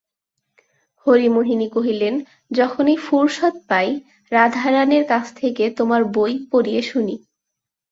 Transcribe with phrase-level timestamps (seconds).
[1.07, 2.15] হরিমোহিনী কহিলেন,
[2.51, 3.89] যখনই ফুরসত পাই
[4.31, 7.15] রাধারানীর কাছ থেকে তোমার বই পড়িয়ে শুনি।